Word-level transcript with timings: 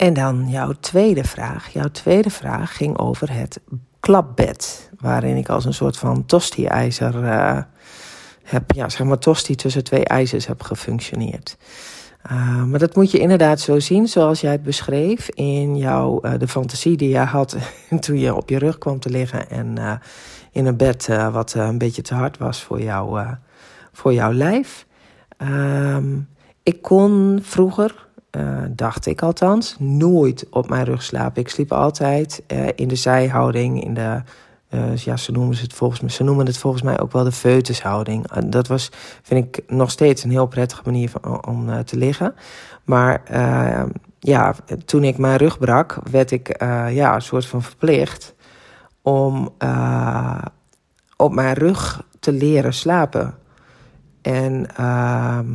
En 0.00 0.14
dan 0.14 0.48
jouw 0.48 0.72
tweede 0.80 1.24
vraag. 1.24 1.72
Jouw 1.72 1.88
tweede 1.88 2.30
vraag 2.30 2.76
ging 2.76 2.98
over 2.98 3.32
het 3.32 3.60
klapbed. 4.00 4.90
Waarin 5.00 5.36
ik 5.36 5.48
als 5.48 5.64
een 5.64 5.74
soort 5.74 5.96
van 5.96 6.26
tosti-ijzer 6.26 7.14
uh, 7.24 7.58
heb, 8.42 8.72
ja, 8.72 8.88
zeg 8.88 9.06
maar 9.06 9.18
tosti 9.18 9.54
tussen 9.54 9.84
twee 9.84 10.04
ijzers 10.04 10.46
heb 10.46 10.62
gefunctioneerd. 10.62 11.56
Uh, 12.30 12.64
maar 12.64 12.78
dat 12.78 12.96
moet 12.96 13.10
je 13.10 13.18
inderdaad 13.18 13.60
zo 13.60 13.80
zien 13.80 14.08
zoals 14.08 14.40
jij 14.40 14.52
het 14.52 14.62
beschreef 14.62 15.28
in 15.28 15.76
jouw, 15.76 16.18
uh, 16.22 16.32
de 16.38 16.48
fantasie 16.48 16.96
die 16.96 17.08
jij 17.08 17.24
had 17.24 17.56
toen 18.00 18.18
je 18.18 18.34
op 18.34 18.48
je 18.48 18.58
rug 18.58 18.78
kwam 18.78 19.00
te 19.00 19.10
liggen 19.10 19.50
en 19.50 20.00
in 20.52 20.66
een 20.66 20.76
bed 20.76 21.08
wat 21.32 21.54
een 21.54 21.78
beetje 21.78 22.02
te 22.02 22.14
hard 22.14 22.38
was 22.38 22.62
voor, 22.62 22.82
jou, 22.82 23.26
voor 23.92 24.12
jouw 24.12 24.32
lijf. 24.32 24.86
Ehm, 25.36 26.18
ik 26.62 26.82
kon 26.82 27.38
vroeger 27.42 28.08
uh, 28.36 28.62
dacht 28.70 29.06
ik 29.06 29.22
althans, 29.22 29.76
nooit 29.78 30.46
op 30.50 30.68
mijn 30.68 30.84
rug 30.84 31.02
slapen. 31.02 31.42
Ik 31.42 31.48
sliep 31.48 31.72
altijd 31.72 32.42
uh, 32.52 32.68
in 32.74 32.88
de 32.88 32.94
zijhouding, 32.94 33.84
in 33.84 33.94
de, 33.94 34.22
uh, 34.70 34.96
ja, 34.96 35.16
ze 35.16 35.32
noemen, 35.32 35.56
het 35.56 35.72
volgens 35.72 36.00
mij, 36.00 36.10
ze 36.10 36.24
noemen 36.24 36.46
het 36.46 36.58
volgens 36.58 36.82
mij 36.82 37.00
ook 37.00 37.12
wel 37.12 37.24
de 37.24 37.32
foetushouding. 37.32 38.26
dat 38.46 38.66
was, 38.66 38.90
vind 39.22 39.46
ik, 39.46 39.70
nog 39.70 39.90
steeds 39.90 40.24
een 40.24 40.30
heel 40.30 40.46
prettige 40.46 40.82
manier 40.84 41.12
om 41.46 41.84
te 41.84 41.96
liggen. 41.96 42.34
Maar 42.84 43.22
ja, 44.18 44.54
toen 44.84 45.04
ik 45.04 45.18
mijn 45.18 45.36
rug 45.36 45.58
brak, 45.58 45.98
werd 46.10 46.30
ik 46.30 46.62
ja, 46.90 47.14
een 47.14 47.22
soort 47.22 47.46
van 47.46 47.62
verplicht 47.62 48.34
om 49.02 49.48
op 51.16 51.34
mijn 51.34 51.54
rug 51.54 52.02
te 52.20 52.32
leren 52.32 52.74
slapen. 52.74 53.34
En 54.22 54.76
ehm, 54.76 55.46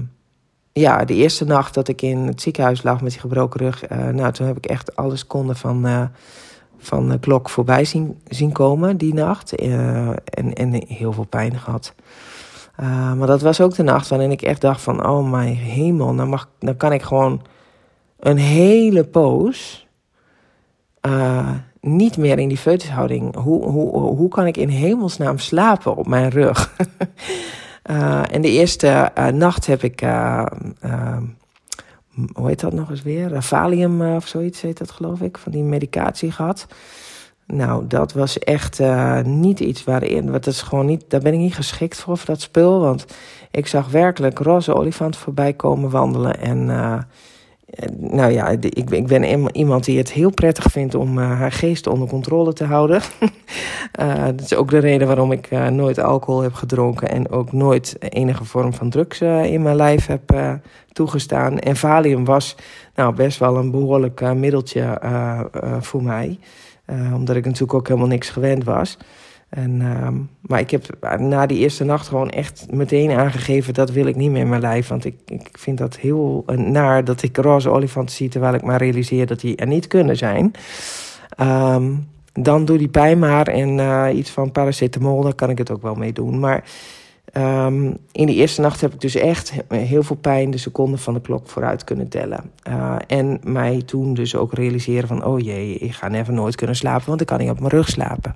ja, 0.80 1.06
de 1.06 1.14
eerste 1.14 1.46
nacht 1.46 1.74
dat 1.74 1.88
ik 1.88 2.02
in 2.02 2.18
het 2.18 2.42
ziekenhuis 2.42 2.84
lag 2.84 3.02
met 3.02 3.12
die 3.12 3.20
gebroken 3.20 3.60
rug, 3.60 3.92
uh, 3.92 4.08
nou, 4.08 4.32
toen 4.32 4.48
heb 4.48 4.58
ik 4.58 4.66
echt 4.66 4.96
alle 4.96 5.16
seconden 5.16 5.56
van, 5.56 5.88
uh, 5.88 6.02
van 6.78 7.10
de 7.10 7.20
klok 7.20 7.50
voorbij 7.50 7.86
zien, 7.86 8.20
zien 8.28 8.52
komen 8.52 8.98
die 8.98 9.14
nacht. 9.14 9.62
Uh, 9.62 10.10
en, 10.10 10.54
en 10.54 10.84
heel 10.88 11.14
veel 11.14 11.26
pijn 11.26 11.60
gehad. 11.60 11.94
maar 13.18 13.28
dat 13.28 13.42
was 13.42 13.62
ook 13.62 13.76
de 13.76 13.84
nacht 13.84 14.08
waarin 14.08 14.32
ik 14.32 14.42
echt 14.42 14.62
dacht 14.62 14.82
van, 14.82 15.08
oh 15.08 15.32
mijn 15.32 15.56
hemel, 15.56 16.14
nou, 16.14 16.30
mag, 16.30 16.50
dan 16.60 16.78
kan 16.78 16.94
ik 16.94 17.02
gewoon 17.02 17.42
een 18.20 18.38
hele 18.38 19.04
poos 19.04 19.88
niet 21.82 22.18
meer 22.18 22.40
in 22.40 22.48
die 22.48 22.58
feutushouding. 22.58 23.36
Hoe, 23.36 23.66
hoe, 23.70 24.00
hoe 24.00 24.30
kan 24.30 24.48
ik 24.48 24.58
in 24.58 24.70
hemelsnaam 24.70 25.38
slapen 25.38 25.96
op 25.96 26.08
mijn 26.08 26.30
rug? 26.30 26.74
Uh, 27.90 28.22
en 28.32 28.42
de 28.42 28.50
eerste 28.50 29.12
uh, 29.18 29.28
nacht 29.28 29.66
heb 29.66 29.84
ik, 29.84 30.02
uh, 30.02 30.46
hoe 32.34 32.48
heet 32.48 32.60
dat 32.60 32.74
nog 32.74 32.90
eens 32.90 33.02
weer? 33.02 33.42
Valium 33.44 34.02
of 34.02 34.28
zoiets 34.28 34.62
heet 34.62 34.78
dat 34.78 34.92
geloof 34.92 35.22
ik, 35.22 35.38
van 35.38 35.52
die 35.52 35.64
medicatie 35.64 36.32
gehad. 36.32 36.68
Nou, 37.48 37.88
dat 37.88 38.14
was 38.14 38.40
echt 38.40 38.82
niet 39.24 39.60
iets 39.60 39.84
waarin, 39.84 40.32
wat 40.32 40.48
is 40.48 40.62
gewoon 40.62 40.86
niet, 40.86 41.04
daar 41.08 41.22
ben 41.22 41.34
ik 41.34 41.40
niet 41.40 41.56
geschikt 41.56 42.00
voor, 42.00 42.18
voor 42.18 42.26
dat 42.28 42.42
spul. 42.42 42.80
Want 42.80 43.06
ik 43.52 43.68
zag 43.68 43.90
werkelijk 43.90 44.40
roze 44.40 44.76
olifant 44.76 45.18
voorbij 45.18 45.54
komen 45.54 45.90
wandelen 45.90 46.42
en 46.42 46.70
nou 47.98 48.32
ja, 48.32 48.48
ik, 48.48 48.90
ik 48.90 49.08
ben 49.08 49.50
iemand 49.56 49.84
die 49.84 49.98
het 49.98 50.12
heel 50.12 50.30
prettig 50.30 50.72
vindt 50.72 50.96
om 50.96 51.18
uh, 51.18 51.40
haar 51.40 51.52
geest 51.52 51.88
onder 51.88 52.08
controle 52.08 52.54
te 52.54 52.64
houden. 52.64 53.02
uh, 54.00 54.26
dat 54.36 54.42
is 54.42 54.56
ook 54.56 54.70
de 54.70 54.78
reden 54.78 55.08
waarom 55.08 55.32
ik 55.32 55.50
nooit 55.70 56.00
alcohol 56.00 56.42
heb 56.42 56.54
gedronken 56.54 57.10
en 57.10 57.30
ook 57.30 57.52
nooit 57.52 57.96
enige 58.00 58.46
vorm 58.46 58.74
van 58.74 58.90
drugs 58.90 59.22
in 59.22 59.62
mijn 59.62 59.76
lijf 59.76 60.06
heb 60.06 60.60
toegestaan. 60.92 61.60
En 61.60 61.76
Valium 61.76 62.26
was 62.26 62.56
nou 62.96 63.16
best 63.16 63.40
wel 63.40 63.58
een 63.58 63.72
behoorlijk 63.72 64.34
middeltje 64.36 65.00
voor 65.80 66.04
mij, 66.04 66.40
omdat 67.14 67.36
ik 67.36 67.46
natuurlijk 67.46 67.74
ook 67.74 67.88
helemaal 67.88 68.10
niks 68.10 68.30
gewend 68.30 68.64
was. 68.64 68.98
En, 69.56 69.72
uh, 69.82 70.08
maar 70.42 70.60
ik 70.60 70.72
heb 70.72 70.86
na 71.20 71.46
die 71.46 71.58
eerste 71.58 71.84
nacht 71.84 72.08
gewoon 72.08 72.30
echt 72.30 72.66
meteen 72.72 73.12
aangegeven... 73.12 73.74
dat 73.74 73.92
wil 73.92 74.06
ik 74.06 74.16
niet 74.16 74.32
meer 74.32 74.42
in 74.42 74.50
mijn 74.50 74.62
lijf. 74.62 74.88
Want 74.88 75.06
ik, 75.06 75.16
ik 75.26 75.50
vind 75.52 75.78
dat 75.78 75.98
heel 75.98 76.44
naar 76.56 77.04
dat 77.04 77.24
ik 77.24 77.38
roze 77.38 77.70
olifanten 77.70 78.16
zie... 78.16 78.30
terwijl 78.30 78.54
ik 78.54 78.62
maar 78.62 78.78
realiseer 78.78 79.26
dat 79.26 79.40
die 79.40 79.56
er 79.56 79.68
niet 79.68 79.88
kunnen 79.88 80.18
zijn. 80.18 80.52
Um, 81.40 82.08
dan 82.34 82.66
doe 82.66 82.78
die 82.78 82.88
pijn 82.88 83.20
maar 83.20 83.48
en 83.48 83.78
uh, 83.78 84.08
iets 84.14 84.30
van 84.30 84.52
paracetamol... 84.52 85.22
daar 85.22 85.36
kan 85.36 85.50
ik 85.50 85.58
het 85.58 85.72
ook 85.72 85.82
wel 85.82 85.96
mee 85.96 86.14
doen. 86.14 86.40
Maar 86.40 86.64
um, 87.34 87.98
in 88.12 88.26
de 88.26 88.34
eerste 88.34 88.62
nacht 88.62 88.82
heb 88.82 88.94
ik 88.94 89.02
dus 89.02 89.16
echt 89.16 89.54
heel 89.68 90.04
veel 90.04 90.16
pijn... 90.16 90.52
de 90.52 90.58
seconden 90.58 91.00
van 91.00 91.14
de 91.14 91.22
klok 91.22 91.50
vooruit 91.50 91.84
kunnen 91.84 92.10
tellen. 92.10 92.52
Uh, 92.68 92.96
en 93.08 93.40
mij 93.44 93.82
toen 93.86 94.14
dus 94.14 94.36
ook 94.36 94.54
realiseren 94.54 95.08
van... 95.08 95.26
oh 95.26 95.40
jee, 95.40 95.78
ik 95.78 95.94
ga 95.94 96.08
never 96.08 96.34
nooit 96.34 96.56
kunnen 96.56 96.76
slapen... 96.76 97.08
want 97.08 97.22
ik 97.22 97.28
kan 97.28 97.40
niet 97.40 97.50
op 97.50 97.60
mijn 97.60 97.72
rug 97.72 97.90
slapen. 97.90 98.36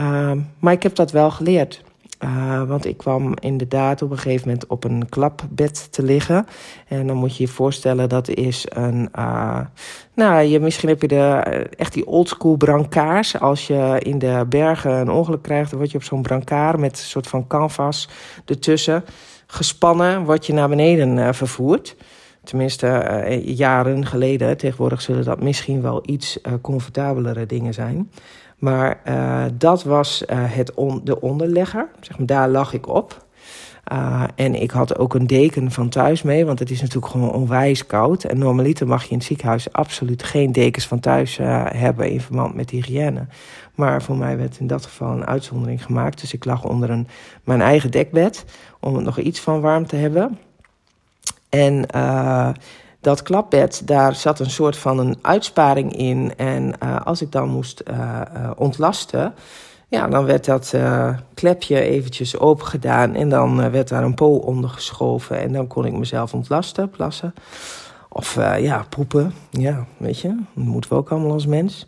Uh, 0.00 0.32
maar 0.58 0.72
ik 0.72 0.82
heb 0.82 0.94
dat 0.94 1.10
wel 1.10 1.30
geleerd. 1.30 1.82
Uh, 2.24 2.62
want 2.62 2.84
ik 2.84 2.96
kwam 2.96 3.34
inderdaad 3.40 4.02
op 4.02 4.10
een 4.10 4.18
gegeven 4.18 4.48
moment 4.48 4.66
op 4.66 4.84
een 4.84 5.08
klapbed 5.08 5.92
te 5.92 6.02
liggen. 6.02 6.46
En 6.88 7.06
dan 7.06 7.16
moet 7.16 7.36
je 7.36 7.42
je 7.42 7.48
voorstellen, 7.48 8.08
dat 8.08 8.28
is 8.28 8.66
een... 8.68 9.08
Uh, 9.18 9.60
nou, 10.14 10.42
je, 10.42 10.60
misschien 10.60 10.88
heb 10.88 11.00
je 11.00 11.08
de, 11.08 11.24
echt 11.76 11.92
die 11.92 12.06
oldschool 12.06 12.56
brancards. 12.56 13.40
Als 13.40 13.66
je 13.66 13.96
in 14.02 14.18
de 14.18 14.46
bergen 14.48 14.92
een 14.92 15.10
ongeluk 15.10 15.42
krijgt, 15.42 15.70
dan 15.70 15.78
word 15.78 15.90
je 15.90 15.98
op 15.98 16.04
zo'n 16.04 16.22
brancard... 16.22 16.78
met 16.78 16.90
een 16.90 16.96
soort 16.96 17.26
van 17.26 17.46
canvas 17.46 18.08
ertussen 18.44 19.04
gespannen, 19.46 20.24
word 20.24 20.46
je 20.46 20.52
naar 20.52 20.68
beneden 20.68 21.16
uh, 21.16 21.28
vervoerd. 21.32 21.96
Tenminste, 22.44 23.40
jaren 23.44 24.06
geleden. 24.06 24.56
Tegenwoordig 24.56 25.00
zullen 25.00 25.24
dat 25.24 25.42
misschien 25.42 25.82
wel 25.82 26.02
iets 26.06 26.38
comfortabelere 26.60 27.46
dingen 27.46 27.74
zijn. 27.74 28.10
Maar 28.58 29.00
uh, 29.08 29.44
dat 29.54 29.82
was 29.82 30.22
uh, 30.26 30.36
het 30.38 30.72
de 31.02 31.20
onderlegger. 31.20 31.88
Zeg 32.00 32.18
maar, 32.18 32.26
daar 32.26 32.48
lag 32.48 32.72
ik 32.72 32.88
op. 32.88 33.26
Uh, 33.92 34.24
en 34.34 34.54
ik 34.54 34.70
had 34.70 34.98
ook 34.98 35.14
een 35.14 35.26
deken 35.26 35.70
van 35.70 35.88
thuis 35.88 36.22
mee, 36.22 36.46
want 36.46 36.58
het 36.58 36.70
is 36.70 36.80
natuurlijk 36.80 37.12
gewoon 37.12 37.32
onwijs 37.32 37.86
koud. 37.86 38.24
En 38.24 38.38
normaliter 38.38 38.86
mag 38.86 39.02
je 39.04 39.10
in 39.10 39.16
het 39.16 39.26
ziekenhuis 39.26 39.72
absoluut 39.72 40.22
geen 40.22 40.52
dekens 40.52 40.86
van 40.86 41.00
thuis 41.00 41.38
hebben 41.72 42.10
in 42.10 42.20
verband 42.20 42.54
met 42.54 42.70
hygiëne. 42.70 43.26
Maar 43.74 44.02
voor 44.02 44.16
mij 44.16 44.36
werd 44.36 44.58
in 44.58 44.66
dat 44.66 44.86
geval 44.86 45.12
een 45.12 45.26
uitzondering 45.26 45.84
gemaakt. 45.84 46.20
Dus 46.20 46.32
ik 46.32 46.44
lag 46.44 46.64
onder 46.64 46.90
een, 46.90 47.08
mijn 47.44 47.60
eigen 47.60 47.90
dekbed 47.90 48.44
om 48.80 49.02
nog 49.02 49.18
iets 49.18 49.40
van 49.40 49.60
warm 49.60 49.86
te 49.86 49.96
hebben. 49.96 50.38
En 51.48 51.86
dat 53.00 53.22
klapbed, 53.22 53.82
daar 53.84 54.14
zat 54.14 54.40
een 54.40 54.50
soort 54.50 54.76
van 54.76 54.98
een 54.98 55.18
uitsparing 55.22 55.96
in. 55.96 56.32
En 56.36 56.72
uh, 56.82 57.00
als 57.04 57.22
ik 57.22 57.32
dan 57.32 57.48
moest 57.48 57.82
uh, 57.90 58.20
uh, 58.36 58.50
ontlasten, 58.56 59.34
ja, 59.88 60.08
dan 60.08 60.24
werd 60.24 60.44
dat 60.44 60.74
klepje 61.34 61.80
eventjes 61.80 62.38
open 62.38 62.66
gedaan. 62.66 63.14
En 63.14 63.28
dan 63.28 63.70
werd 63.70 63.88
daar 63.88 64.02
een 64.02 64.14
po 64.14 64.34
onder 64.34 64.70
geschoven. 64.70 65.38
En 65.38 65.52
dan 65.52 65.66
kon 65.66 65.84
ik 65.84 65.92
mezelf 65.92 66.34
ontlasten, 66.34 66.90
plassen. 66.90 67.34
Of 68.08 68.34
ja, 68.58 68.86
poepen. 68.88 69.34
Ja, 69.50 69.86
weet 69.96 70.20
je, 70.20 70.28
dat 70.28 70.64
moeten 70.64 70.90
we 70.90 70.96
ook 70.96 71.10
allemaal 71.10 71.32
als 71.32 71.46
mens. 71.46 71.86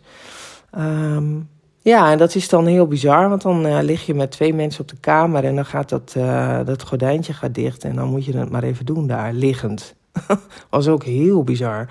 Um, 0.77 1.49
ja, 1.81 2.11
en 2.11 2.17
dat 2.17 2.35
is 2.35 2.49
dan 2.49 2.65
heel 2.65 2.87
bizar, 2.87 3.29
want 3.29 3.41
dan 3.41 3.83
lig 3.83 4.05
je 4.05 4.13
met 4.13 4.31
twee 4.31 4.53
mensen 4.53 4.81
op 4.81 4.87
de 4.87 4.99
kamer 4.99 5.43
en 5.43 5.55
dan 5.55 5.65
gaat 5.65 5.89
dat, 5.89 6.15
dat 6.65 6.83
gordijntje 6.83 7.33
gaat 7.33 7.53
dicht 7.53 7.83
en 7.83 7.95
dan 7.95 8.09
moet 8.09 8.25
je 8.25 8.37
het 8.37 8.49
maar 8.49 8.63
even 8.63 8.85
doen 8.85 9.07
daar, 9.07 9.33
liggend. 9.33 9.95
was 10.69 10.87
ook 10.87 11.03
heel 11.03 11.43
bizar. 11.43 11.87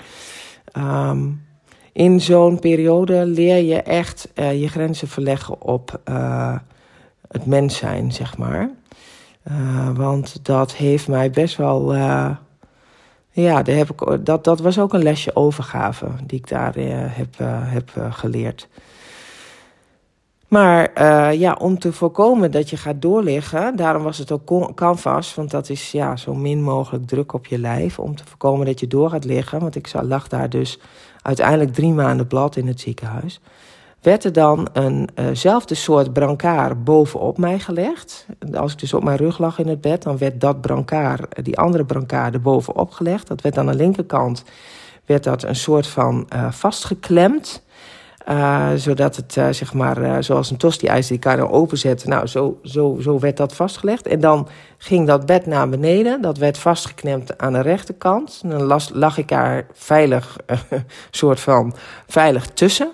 Um, 0.76 1.48
in 1.92 2.20
zo'n 2.20 2.58
periode 2.58 3.26
leer 3.26 3.62
je 3.62 3.82
echt 3.82 4.28
uh, 4.34 4.60
je 4.60 4.68
grenzen 4.68 5.08
verleggen 5.08 5.62
op 5.62 6.00
uh, 6.08 6.56
het 7.28 7.46
mens 7.46 7.76
zijn, 7.76 8.12
zeg 8.12 8.36
maar. 8.36 8.70
Uh, 9.50 9.90
want 9.96 10.44
dat 10.44 10.74
heeft 10.74 11.08
mij 11.08 11.30
best 11.30 11.56
wel. 11.56 11.94
ja, 13.30 13.62
daar 13.62 13.76
heb 13.76 13.90
ik, 13.90 14.24
dat, 14.26 14.44
dat 14.44 14.60
was 14.60 14.78
ook 14.78 14.92
een 14.92 15.02
lesje 15.02 15.36
overgave 15.36 16.06
die 16.26 16.38
ik 16.38 16.48
daar 16.48 16.74
heb, 16.76 17.34
heb 17.64 17.90
geleerd. 18.10 18.68
Maar 20.50 20.90
uh, 20.98 21.40
ja, 21.40 21.56
om 21.60 21.78
te 21.78 21.92
voorkomen 21.92 22.50
dat 22.50 22.70
je 22.70 22.76
gaat 22.76 23.02
doorliggen, 23.02 23.76
daarom 23.76 24.02
was 24.02 24.18
het 24.18 24.32
ook 24.32 24.74
canvas, 24.74 25.34
want 25.34 25.50
dat 25.50 25.68
is 25.68 25.92
ja, 25.92 26.16
zo 26.16 26.34
min 26.34 26.62
mogelijk 26.62 27.06
druk 27.06 27.32
op 27.32 27.46
je 27.46 27.58
lijf. 27.58 27.98
Om 27.98 28.16
te 28.16 28.24
voorkomen 28.26 28.66
dat 28.66 28.80
je 28.80 28.86
door 28.86 29.10
gaat 29.10 29.24
liggen, 29.24 29.60
want 29.60 29.76
ik 29.76 29.92
lag 30.02 30.28
daar 30.28 30.50
dus 30.50 30.78
uiteindelijk 31.22 31.72
drie 31.72 31.92
maanden 31.92 32.26
blad 32.26 32.56
in 32.56 32.66
het 32.66 32.80
ziekenhuis. 32.80 33.40
Werd 34.00 34.24
er 34.24 34.32
dan 34.32 34.68
eenzelfde 35.14 35.74
uh 35.74 35.80
soort 35.80 36.12
brancard 36.12 36.84
bovenop 36.84 37.38
mij 37.38 37.58
gelegd. 37.58 38.26
Als 38.54 38.72
ik 38.72 38.78
dus 38.78 38.94
op 38.94 39.04
mijn 39.04 39.16
rug 39.16 39.38
lag 39.38 39.58
in 39.58 39.68
het 39.68 39.80
bed, 39.80 40.02
dan 40.02 40.18
werd 40.18 40.40
dat 40.40 40.60
brancard, 40.60 41.44
die 41.44 41.58
andere 41.58 41.84
brancard, 41.84 42.34
er 42.34 42.40
bovenop 42.40 42.90
gelegd. 42.90 43.26
Dat 43.26 43.40
werd 43.40 43.58
aan 43.58 43.66
de 43.66 43.74
linkerkant 43.74 44.44
werd 45.04 45.24
dat 45.24 45.42
een 45.42 45.56
soort 45.56 45.86
van 45.86 46.28
vastgeklemd. 46.50 47.62
Uh, 48.28 48.70
zodat 48.74 49.16
het, 49.16 49.36
uh, 49.36 49.48
zeg 49.50 49.74
maar, 49.74 50.02
uh, 50.02 50.16
zoals 50.20 50.50
een 50.50 50.56
tosti-ijs, 50.56 51.06
die 51.06 51.18
kan 51.18 51.48
openzetten. 51.48 52.08
Nou, 52.08 52.26
zo, 52.26 52.58
zo, 52.62 52.96
zo 53.00 53.18
werd 53.18 53.36
dat 53.36 53.54
vastgelegd. 53.54 54.06
En 54.06 54.20
dan 54.20 54.48
ging 54.78 55.06
dat 55.06 55.26
bed 55.26 55.46
naar 55.46 55.68
beneden. 55.68 56.22
Dat 56.22 56.38
werd 56.38 56.58
vastgeknemd 56.58 57.38
aan 57.38 57.52
de 57.52 57.60
rechterkant. 57.60 58.40
En 58.42 58.50
dan 58.50 58.80
lag 58.92 59.18
ik 59.18 59.28
daar 59.28 59.66
veilig, 59.72 60.36
soort 61.10 61.40
van, 61.40 61.74
veilig 62.06 62.46
tussen. 62.46 62.90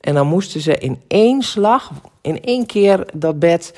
En 0.00 0.14
dan 0.14 0.26
moesten 0.26 0.60
ze 0.60 0.78
in 0.78 1.00
één 1.08 1.42
slag, 1.42 1.90
in 2.20 2.42
één 2.42 2.66
keer 2.66 3.06
dat 3.14 3.38
bed 3.38 3.74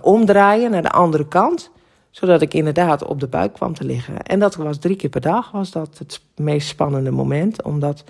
omdraaien 0.00 0.70
naar 0.70 0.82
de 0.82 0.90
andere 0.90 1.28
kant 1.28 1.70
zodat 2.16 2.42
ik 2.42 2.54
inderdaad 2.54 3.04
op 3.04 3.20
de 3.20 3.26
buik 3.26 3.52
kwam 3.52 3.74
te 3.74 3.84
liggen. 3.84 4.22
En 4.22 4.38
dat 4.38 4.54
was 4.54 4.78
drie 4.78 4.96
keer 4.96 5.10
per 5.10 5.20
dag, 5.20 5.50
was 5.50 5.70
dat 5.70 5.98
het 5.98 6.20
meest 6.36 6.68
spannende 6.68 7.10
moment. 7.10 7.62
Omdat 7.62 8.04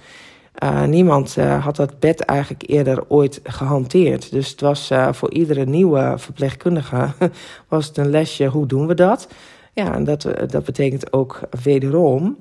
uh, 0.63 0.85
niemand 0.85 1.37
uh, 1.39 1.65
had 1.65 1.77
dat 1.77 1.99
bed 1.99 2.21
eigenlijk 2.21 2.63
eerder 2.67 3.05
ooit 3.09 3.41
gehanteerd. 3.43 4.31
Dus 4.31 4.51
het 4.51 4.61
was 4.61 4.91
uh, 4.91 5.13
voor 5.13 5.33
iedere 5.33 5.65
nieuwe 5.65 6.15
verpleegkundige 6.17 7.09
was 7.69 7.87
het 7.87 7.97
een 7.97 8.11
lesje, 8.11 8.47
hoe 8.47 8.67
doen 8.67 8.87
we 8.87 8.95
dat? 8.95 9.29
Ja, 9.73 9.95
en 9.95 10.05
dat, 10.05 10.23
dat 10.47 10.65
betekent 10.65 11.13
ook 11.13 11.41
wederom 11.63 12.37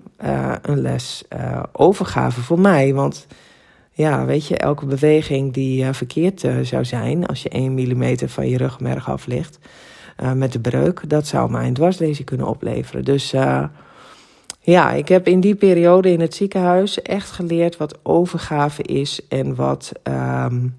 een 0.61 0.81
les 0.81 1.23
overgave 1.71 2.41
voor 2.41 2.59
mij. 2.59 2.93
Want 2.93 3.27
ja, 3.91 4.25
weet 4.25 4.47
je, 4.47 4.57
elke 4.57 4.85
beweging 4.85 5.53
die 5.53 5.85
verkeerd 5.85 6.47
zou 6.61 6.85
zijn... 6.85 7.25
als 7.25 7.43
je 7.43 7.49
1 7.49 7.73
millimeter 7.73 8.29
van 8.29 8.49
je 8.49 8.57
rugmerg 8.57 9.09
af 9.09 9.25
ligt 9.25 9.59
met 10.35 10.51
de 10.51 10.59
breuk... 10.59 11.09
dat 11.09 11.27
zou 11.27 11.51
mij 11.51 11.67
een 11.67 11.73
dwarslesie 11.73 12.25
kunnen 12.25 12.47
opleveren. 12.47 13.03
Dus 13.03 13.33
ja, 14.65 14.91
ik 14.91 15.07
heb 15.07 15.27
in 15.27 15.39
die 15.39 15.55
periode 15.55 16.11
in 16.11 16.19
het 16.19 16.35
ziekenhuis 16.35 17.01
echt 17.01 17.31
geleerd 17.31 17.77
wat 17.77 17.99
overgave 18.03 18.81
is 18.81 19.27
en 19.27 19.55
wat 19.55 19.91
um, 20.03 20.77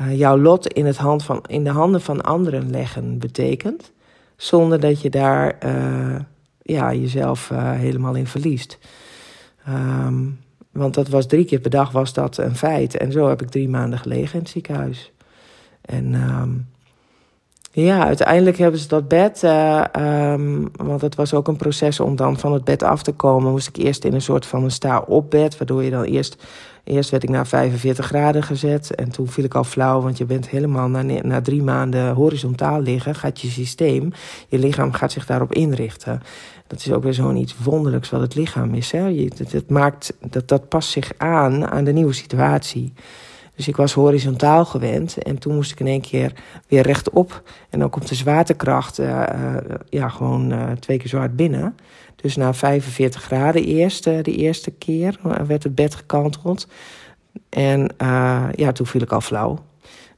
uh, 0.00 0.18
jouw 0.18 0.38
lot 0.38 0.66
in, 0.66 0.86
het 0.86 0.96
hand 0.96 1.24
van, 1.24 1.44
in 1.46 1.64
de 1.64 1.70
handen 1.70 2.00
van 2.00 2.20
anderen 2.20 2.70
leggen 2.70 3.18
betekent. 3.18 3.92
Zonder 4.36 4.80
dat 4.80 5.00
je 5.00 5.10
daar 5.10 5.58
uh, 5.66 6.16
ja, 6.62 6.94
jezelf 6.94 7.50
uh, 7.50 7.72
helemaal 7.72 8.14
in 8.14 8.26
verliest. 8.26 8.78
Um, 9.68 10.38
want 10.72 10.94
dat 10.94 11.08
was 11.08 11.26
drie 11.26 11.44
keer 11.44 11.60
per 11.60 11.70
dag 11.70 11.90
was 11.90 12.12
dat 12.12 12.36
een 12.36 12.56
feit. 12.56 12.96
En 12.96 13.12
zo 13.12 13.28
heb 13.28 13.42
ik 13.42 13.48
drie 13.48 13.68
maanden 13.68 13.98
gelegen 13.98 14.34
in 14.34 14.40
het 14.40 14.48
ziekenhuis. 14.48 15.12
En 15.80 16.14
um, 16.14 16.66
ja, 17.70 18.04
uiteindelijk 18.04 18.58
hebben 18.58 18.80
ze 18.80 18.88
dat 18.88 19.08
bed, 19.08 19.42
uh, 19.44 19.84
um, 20.32 20.70
want 20.76 21.00
het 21.00 21.14
was 21.14 21.34
ook 21.34 21.48
een 21.48 21.56
proces 21.56 22.00
om 22.00 22.16
dan 22.16 22.38
van 22.38 22.52
het 22.52 22.64
bed 22.64 22.82
af 22.82 23.02
te 23.02 23.12
komen, 23.12 23.50
moest 23.50 23.68
ik 23.68 23.76
eerst 23.76 24.04
in 24.04 24.14
een 24.14 24.22
soort 24.22 24.46
van 24.46 24.64
een 24.64 24.70
sta-op 24.70 25.30
bed, 25.30 25.58
waardoor 25.58 25.82
je 25.82 25.90
dan 25.90 26.02
eerst, 26.02 26.36
eerst 26.84 27.10
werd 27.10 27.22
ik 27.22 27.28
naar 27.28 27.46
45 27.46 28.06
graden 28.06 28.42
gezet 28.42 28.94
en 28.94 29.10
toen 29.10 29.28
viel 29.28 29.44
ik 29.44 29.54
al 29.54 29.64
flauw, 29.64 30.00
want 30.00 30.18
je 30.18 30.24
bent 30.24 30.48
helemaal 30.48 30.88
na, 30.88 31.02
na 31.02 31.40
drie 31.40 31.62
maanden 31.62 32.14
horizontaal 32.14 32.80
liggen, 32.80 33.14
gaat 33.14 33.40
je 33.40 33.48
systeem, 33.48 34.12
je 34.48 34.58
lichaam 34.58 34.92
gaat 34.92 35.12
zich 35.12 35.26
daarop 35.26 35.52
inrichten. 35.52 36.22
Dat 36.66 36.78
is 36.78 36.92
ook 36.92 37.02
weer 37.02 37.14
zo'n 37.14 37.36
iets 37.36 37.54
wonderlijks 37.62 38.10
wat 38.10 38.20
het 38.20 38.34
lichaam 38.34 38.74
is. 38.74 38.90
Hè? 38.90 39.06
Je, 39.06 39.30
maakt, 39.68 40.12
dat, 40.20 40.48
dat 40.48 40.68
past 40.68 40.90
zich 40.90 41.12
aan 41.16 41.66
aan 41.66 41.84
de 41.84 41.92
nieuwe 41.92 42.12
situatie. 42.12 42.92
Dus 43.58 43.68
ik 43.68 43.76
was 43.76 43.92
horizontaal 43.92 44.64
gewend 44.64 45.22
en 45.22 45.38
toen 45.38 45.54
moest 45.54 45.72
ik 45.72 45.80
in 45.80 45.86
één 45.86 46.00
keer 46.00 46.32
weer 46.68 46.82
rechtop. 46.82 47.42
En 47.70 47.78
dan 47.78 47.90
komt 47.90 48.08
de 48.08 48.14
zwaartekracht 48.14 48.98
uh, 48.98 49.06
uh, 49.06 49.56
ja, 49.88 50.08
gewoon 50.08 50.52
uh, 50.52 50.70
twee 50.72 50.98
keer 50.98 51.08
zo 51.08 51.18
hard 51.18 51.36
binnen. 51.36 51.76
Dus 52.16 52.36
na 52.36 52.54
45 52.54 53.22
graden 53.22 53.64
eerst, 53.64 54.04
de 54.04 54.22
eerste 54.22 54.70
keer, 54.70 55.18
werd 55.46 55.62
het 55.62 55.74
bed 55.74 55.94
gekanteld. 55.94 56.68
En 57.48 57.90
ja, 58.54 58.72
toen 58.72 58.86
viel 58.86 59.02
ik 59.02 59.12
al 59.12 59.20
flauw. 59.20 59.58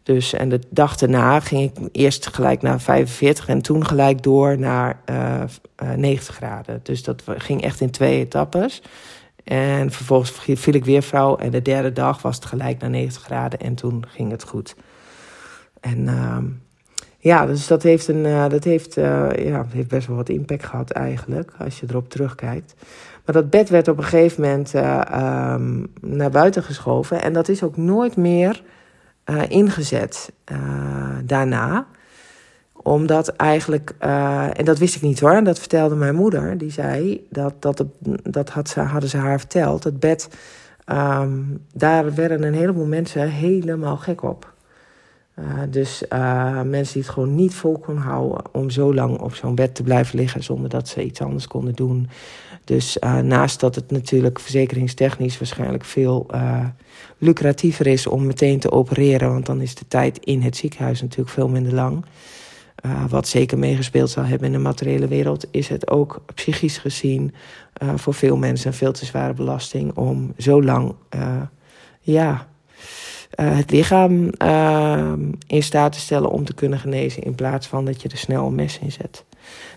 Dus, 0.03 0.33
en 0.33 0.49
de 0.49 0.61
dag 0.71 0.97
daarna 0.97 1.41
ging 1.41 1.71
ik 1.71 1.89
eerst 1.93 2.27
gelijk 2.27 2.63
naar 2.63 2.81
45 2.81 3.49
en 3.49 3.63
toen 3.63 3.87
gelijk 3.87 4.23
door 4.23 4.59
naar 4.59 5.01
90 5.97 6.35
graden. 6.35 6.81
Dus 6.83 7.03
dat 7.03 7.23
ging 7.27 7.63
echt 7.63 7.81
in 7.81 7.91
twee 7.91 8.19
etappes. 8.19 8.83
En 9.45 9.91
vervolgens 9.91 10.33
viel 10.61 10.75
ik 10.75 10.85
weer 10.85 11.03
vrouw. 11.03 11.37
En 11.37 11.51
de 11.51 11.63
derde 11.63 11.93
dag 11.93 12.23
was 12.23 12.35
het 12.35 12.45
gelijk 12.45 12.81
naar 12.81 12.91
90 12.91 13.23
graden. 13.23 13.59
En 13.59 13.75
toen 13.75 14.05
ging 14.09 14.31
het 14.31 14.45
goed. 14.45 14.77
En 15.81 15.99
uh, 15.99 16.37
ja, 17.19 17.47
dus 17.47 17.67
dat 17.67 17.83
heeft, 17.83 18.09
een, 18.09 18.25
uh, 18.25 18.49
dat 18.49 18.65
heeft, 18.65 18.97
uh, 18.97 19.29
ja, 19.37 19.67
heeft 19.69 19.89
best 19.89 20.07
wel 20.07 20.17
wat 20.17 20.29
impact 20.29 20.65
gehad 20.65 20.91
eigenlijk. 20.91 21.53
Als 21.59 21.81
je 21.81 21.87
erop 21.89 22.09
terugkijkt. 22.09 22.75
Maar 23.25 23.35
dat 23.35 23.51
bed 23.51 23.69
werd 23.69 23.89
op 23.89 23.99
een 23.99 24.05
gegeven 24.05 24.43
moment 24.43 24.75
um, 24.75 25.93
naar 26.01 26.31
buiten 26.31 26.63
geschoven. 26.63 27.23
En 27.23 27.33
dat 27.33 27.49
is 27.49 27.63
ook 27.63 27.77
nooit 27.77 28.17
meer 28.17 28.63
ingezet 29.49 30.33
daarna 31.25 31.87
omdat 32.83 33.29
eigenlijk, 33.29 33.95
uh, 34.03 34.59
en 34.59 34.65
dat 34.65 34.79
wist 34.79 34.95
ik 34.95 35.03
niet 35.03 35.21
hoor, 35.21 35.45
dat 35.45 35.59
vertelde 35.59 35.95
mijn 35.95 36.15
moeder. 36.15 36.59
Die 36.59 36.71
zei, 36.71 37.27
dat, 37.31 37.55
dat, 37.63 37.85
dat 38.23 38.51
had 38.51 38.69
ze, 38.69 38.81
hadden 38.81 39.11
ze 39.11 39.17
haar 39.17 39.39
verteld. 39.39 39.85
Het 39.85 40.01
bed, 40.01 40.29
um, 40.87 41.65
daar 41.73 42.15
werden 42.15 42.43
een 42.43 42.55
heleboel 42.55 42.87
mensen 42.87 43.31
helemaal 43.31 43.97
gek 43.97 44.23
op. 44.23 44.53
Uh, 45.39 45.45
dus 45.71 46.03
uh, 46.13 46.63
mensen 46.63 46.95
die 46.95 47.03
het 47.03 47.13
gewoon 47.13 47.35
niet 47.35 47.55
vol 47.55 47.79
konden 47.79 48.05
houden 48.05 48.45
om 48.53 48.71
zo 48.71 48.95
lang 48.95 49.19
op 49.19 49.35
zo'n 49.35 49.55
bed 49.55 49.75
te 49.75 49.83
blijven 49.83 50.19
liggen 50.19 50.43
zonder 50.43 50.71
dat 50.71 50.89
ze 50.89 51.05
iets 51.05 51.21
anders 51.21 51.47
konden 51.47 51.75
doen. 51.75 52.09
Dus 52.65 52.97
naast 53.23 53.61
dat 53.61 53.75
het 53.75 53.91
natuurlijk 53.91 54.41
verzekeringstechnisch 54.41 55.39
waarschijnlijk 55.39 55.85
veel 55.85 56.27
lucratiever 57.19 57.87
is 57.87 58.07
om 58.07 58.27
meteen 58.27 58.59
te 58.59 58.71
opereren, 58.71 59.33
want 59.33 59.47
dan 59.47 59.61
is 59.61 59.75
de 59.75 59.85
tijd 59.89 60.19
in 60.19 60.43
het 60.43 60.57
ziekenhuis 60.57 61.01
natuurlijk 61.01 61.31
veel 61.31 61.49
minder 61.49 61.75
lang. 61.75 62.05
Uh, 62.87 63.05
wat 63.09 63.29
zeker 63.29 63.59
meegespeeld 63.59 64.11
zal 64.11 64.25
hebben 64.25 64.47
in 64.47 64.53
de 64.53 64.59
materiële 64.59 65.09
wereld, 65.09 65.47
is 65.51 65.69
het 65.69 65.91
ook 65.91 66.23
psychisch 66.35 66.79
gezien 66.79 67.35
uh, 67.83 67.93
voor 67.97 68.15
veel 68.15 68.37
mensen 68.37 68.67
een 68.67 68.77
veel 68.77 68.93
te 68.93 69.05
zware 69.05 69.35
belasting 69.35 69.97
om 69.97 70.33
zo 70.39 70.63
lang 70.63 70.95
uh, 71.15 71.43
ja, 72.01 72.47
het 73.31 73.71
lichaam 73.71 74.31
in 75.47 75.63
staat 75.63 75.93
te 75.93 75.99
stellen 76.01 76.31
om 76.31 76.45
te 76.45 76.55
kunnen 76.55 76.79
genezen, 76.79 77.23
in 77.23 77.35
plaats 77.35 77.67
van 77.67 77.85
dat 77.85 78.03
je 78.03 78.09
er 78.09 78.17
snel 78.17 78.47
een 78.47 78.55
mes 78.55 78.79
in 78.79 78.93
zet. 78.93 79.25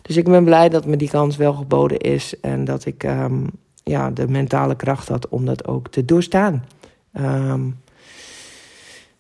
Dus 0.01 0.17
ik 0.17 0.23
ben 0.23 0.44
blij 0.44 0.69
dat 0.69 0.85
me 0.85 0.95
die 0.95 1.09
kans 1.09 1.38
wel 1.38 1.53
geboden 1.53 1.99
is 1.99 2.39
en 2.39 2.65
dat 2.65 2.85
ik 2.85 3.03
um, 3.03 3.49
ja, 3.83 4.11
de 4.11 4.27
mentale 4.27 4.75
kracht 4.75 5.07
had 5.07 5.29
om 5.29 5.45
dat 5.45 5.67
ook 5.67 5.88
te 5.88 6.06
doorstaan. 6.06 6.65
Um, 7.13 7.79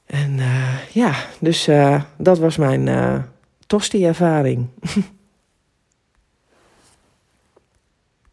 en 0.05 0.39
ja, 0.91 1.13
dus 1.39 1.69
dat 2.17 2.39
was 2.39 2.57
mijn 2.57 2.87
tosti-ervaring. 3.67 4.69